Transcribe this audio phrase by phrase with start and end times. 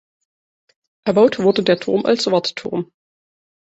[1.05, 2.91] Erbaut wurde der Turm als Wartturm.